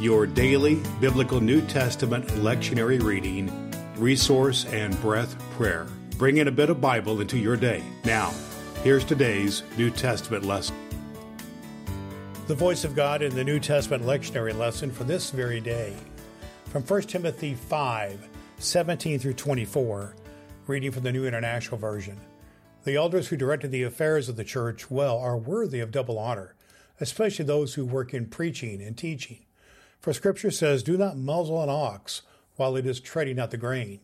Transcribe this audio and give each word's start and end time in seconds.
your 0.00 0.26
daily 0.26 0.82
biblical 1.00 1.40
New 1.40 1.60
Testament 1.62 2.26
lectionary 2.28 3.00
reading, 3.02 3.72
resource, 3.96 4.64
and 4.66 5.00
breath 5.00 5.38
prayer. 5.52 5.86
Bring 6.18 6.38
in 6.38 6.48
a 6.48 6.52
bit 6.52 6.70
of 6.70 6.80
Bible 6.80 7.20
into 7.20 7.38
your 7.38 7.56
day. 7.56 7.82
Now, 8.04 8.34
here's 8.82 9.04
today's 9.04 9.62
New 9.76 9.90
Testament 9.90 10.44
lesson. 10.44 10.76
The 12.46 12.54
voice 12.54 12.84
of 12.84 12.94
God 12.94 13.22
in 13.22 13.34
the 13.34 13.44
New 13.44 13.60
Testament 13.60 14.04
lectionary 14.04 14.56
lesson 14.56 14.90
for 14.90 15.04
this 15.04 15.30
very 15.30 15.60
day. 15.60 15.94
From 16.66 16.82
1 16.82 17.02
Timothy 17.02 17.54
5 17.54 18.28
17 18.58 19.18
through 19.18 19.34
24, 19.34 20.16
reading 20.66 20.90
from 20.90 21.02
the 21.02 21.12
New 21.12 21.26
International 21.26 21.78
Version. 21.78 22.20
The 22.84 22.96
elders 22.96 23.28
who 23.28 23.36
directed 23.36 23.70
the 23.70 23.82
affairs 23.84 24.28
of 24.28 24.36
the 24.36 24.44
church 24.44 24.90
well 24.90 25.18
are 25.18 25.36
worthy 25.36 25.80
of 25.80 25.90
double 25.90 26.18
honor, 26.18 26.54
especially 27.00 27.44
those 27.44 27.74
who 27.74 27.84
work 27.84 28.12
in 28.12 28.26
preaching 28.26 28.82
and 28.82 28.96
teaching. 28.96 29.38
For 30.04 30.12
Scripture 30.12 30.50
says, 30.50 30.82
Do 30.82 30.98
not 30.98 31.16
muzzle 31.16 31.62
an 31.62 31.70
ox 31.70 32.20
while 32.56 32.76
it 32.76 32.84
is 32.84 33.00
treading 33.00 33.38
out 33.38 33.50
the 33.50 33.56
grain, 33.56 34.00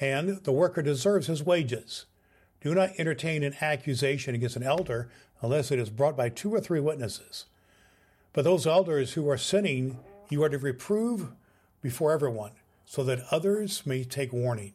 and 0.00 0.38
the 0.42 0.50
worker 0.50 0.82
deserves 0.82 1.28
his 1.28 1.44
wages. 1.44 2.06
Do 2.60 2.74
not 2.74 2.90
entertain 2.98 3.44
an 3.44 3.54
accusation 3.60 4.34
against 4.34 4.56
an 4.56 4.64
elder 4.64 5.10
unless 5.40 5.70
it 5.70 5.78
is 5.78 5.90
brought 5.90 6.16
by 6.16 6.28
two 6.28 6.52
or 6.52 6.58
three 6.60 6.80
witnesses. 6.80 7.44
But 8.32 8.42
those 8.42 8.66
elders 8.66 9.12
who 9.12 9.28
are 9.30 9.38
sinning, 9.38 10.00
you 10.28 10.42
are 10.42 10.48
to 10.48 10.58
reprove 10.58 11.28
before 11.82 12.10
everyone, 12.10 12.54
so 12.84 13.04
that 13.04 13.24
others 13.30 13.86
may 13.86 14.02
take 14.02 14.32
warning. 14.32 14.72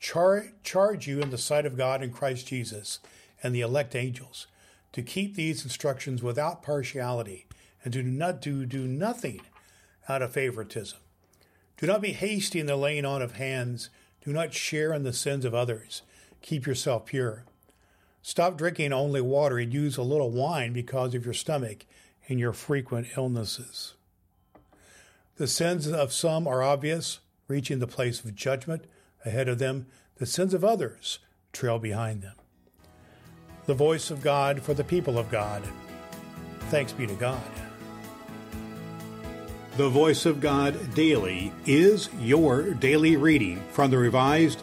Char- 0.00 0.52
charge 0.62 1.06
you 1.06 1.20
in 1.20 1.28
the 1.28 1.36
sight 1.36 1.66
of 1.66 1.76
God 1.76 2.02
and 2.02 2.14
Christ 2.14 2.46
Jesus 2.46 3.00
and 3.42 3.54
the 3.54 3.60
elect 3.60 3.94
angels 3.94 4.46
to 4.92 5.02
keep 5.02 5.34
these 5.34 5.64
instructions 5.64 6.22
without 6.22 6.62
partiality 6.62 7.44
and 7.84 7.92
to 7.92 8.02
not 8.02 8.40
do, 8.40 8.64
do 8.64 8.86
nothing 8.86 9.42
out 10.08 10.22
of 10.22 10.32
favoritism. 10.32 10.98
Do 11.76 11.86
not 11.86 12.00
be 12.00 12.12
hasty 12.12 12.60
in 12.60 12.66
the 12.66 12.76
laying 12.76 13.04
on 13.04 13.22
of 13.22 13.32
hands. 13.32 13.90
Do 14.24 14.32
not 14.32 14.54
share 14.54 14.92
in 14.92 15.02
the 15.02 15.12
sins 15.12 15.44
of 15.44 15.54
others. 15.54 16.02
Keep 16.42 16.66
yourself 16.66 17.06
pure. 17.06 17.44
Stop 18.22 18.56
drinking 18.56 18.92
only 18.92 19.20
water 19.20 19.58
and 19.58 19.72
use 19.72 19.96
a 19.96 20.02
little 20.02 20.30
wine 20.30 20.72
because 20.72 21.14
of 21.14 21.24
your 21.24 21.34
stomach 21.34 21.86
and 22.28 22.40
your 22.40 22.52
frequent 22.52 23.08
illnesses. 23.16 23.94
The 25.36 25.46
sins 25.46 25.86
of 25.86 26.12
some 26.12 26.48
are 26.48 26.62
obvious, 26.62 27.20
reaching 27.46 27.78
the 27.78 27.86
place 27.86 28.24
of 28.24 28.34
judgment 28.34 28.86
ahead 29.24 29.48
of 29.48 29.58
them, 29.58 29.86
the 30.16 30.26
sins 30.26 30.54
of 30.54 30.64
others 30.64 31.18
trail 31.52 31.78
behind 31.78 32.22
them. 32.22 32.34
The 33.66 33.74
voice 33.74 34.10
of 34.10 34.22
God 34.22 34.62
for 34.62 34.74
the 34.74 34.84
people 34.84 35.18
of 35.18 35.30
God. 35.30 35.62
Thanks 36.70 36.92
be 36.92 37.06
to 37.06 37.14
God. 37.14 37.65
The 39.76 39.90
Voice 39.90 40.24
of 40.24 40.40
God 40.40 40.94
Daily 40.94 41.52
is 41.66 42.08
your 42.18 42.70
daily 42.70 43.18
reading 43.18 43.62
from 43.72 43.90
the 43.90 43.98
Revised 43.98 44.62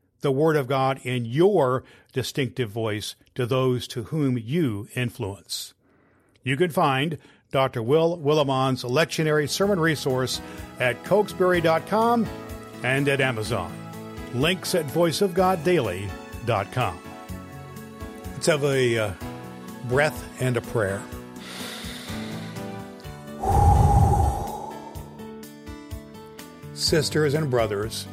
the 0.21 0.31
Word 0.31 0.55
of 0.55 0.67
God 0.67 0.99
in 1.03 1.25
your 1.25 1.83
distinctive 2.13 2.69
voice 2.69 3.15
to 3.35 3.45
those 3.45 3.87
to 3.89 4.03
whom 4.03 4.37
you 4.37 4.87
influence. 4.95 5.73
You 6.43 6.57
can 6.57 6.69
find 6.69 7.17
Dr. 7.51 7.81
Will 7.83 8.17
Willimon's 8.17 8.83
lectionary 8.83 9.49
sermon 9.49 9.79
resource 9.79 10.41
at 10.79 11.03
cokesbury.com 11.03 12.27
and 12.83 13.07
at 13.07 13.21
Amazon. 13.21 13.71
Links 14.33 14.75
at 14.75 14.85
voiceofgoddaily.com. 14.87 16.99
Let's 18.33 18.47
have 18.47 18.63
a 18.63 18.97
uh, 18.97 19.13
breath 19.87 20.41
and 20.41 20.57
a 20.57 20.61
prayer. 20.61 20.99
Sisters 26.73 27.35
and 27.35 27.51
brothers, 27.51 28.07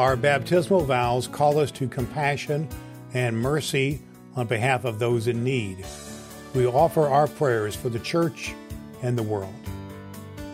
our 0.00 0.16
baptismal 0.16 0.80
vows 0.80 1.28
call 1.28 1.58
us 1.58 1.70
to 1.70 1.86
compassion 1.86 2.68
and 3.14 3.36
mercy 3.36 4.00
on 4.34 4.46
behalf 4.46 4.84
of 4.84 4.98
those 4.98 5.28
in 5.28 5.44
need 5.44 5.84
we 6.54 6.66
offer 6.66 7.06
our 7.06 7.26
prayers 7.26 7.76
for 7.76 7.88
the 7.88 7.98
church 7.98 8.54
and 9.02 9.16
the 9.16 9.22
world. 9.22 9.54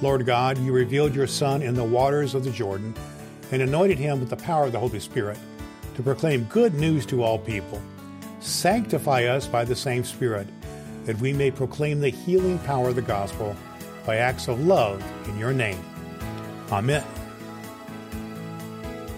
Lord 0.03 0.27
God, 0.27 0.59
you 0.59 0.73
revealed 0.73 1.15
your 1.15 1.27
Son 1.27 1.63
in 1.63 1.75
the 1.75 1.85
waters 1.85 2.35
of 2.35 2.45
the 2.45 2.51
Jordan 2.51 2.95
and 3.51 3.63
anointed 3.63 3.99
him 3.99 4.21
with 4.21 4.29
the 4.29 4.37
power 4.37 4.67
of 4.67 4.73
the 4.73 4.79
Holy 4.79 5.01
Spirit 5.01 5.39
to 5.95 6.03
proclaim 6.03 6.45
good 6.45 6.75
news 6.75 7.07
to 7.07 7.23
all 7.23 7.39
people. 7.39 7.81
Sanctify 8.41 9.25
us 9.25 9.47
by 9.47 9.65
the 9.65 9.75
same 9.75 10.05
Spirit, 10.05 10.47
that 11.07 11.19
we 11.19 11.33
may 11.33 11.51
proclaim 11.51 12.01
the 12.01 12.11
healing 12.11 12.59
power 12.61 12.91
of 12.91 12.97
the 12.97 13.03
gospel 13.03 13.57
by 14.05 14.17
acts 14.17 14.49
of 14.49 14.67
love 14.67 15.03
in 15.29 15.39
your 15.39 15.55
name. 15.55 15.83
Amen. 16.71 17.16